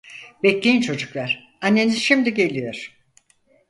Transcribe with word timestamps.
Bekleyin 0.43 0.81
çocuklar, 0.81 1.47
anneniz 1.61 1.99
şimdi 2.01 2.33
geliyor. 2.33 2.97